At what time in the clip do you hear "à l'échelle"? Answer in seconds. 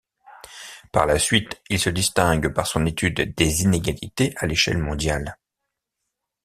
4.37-4.79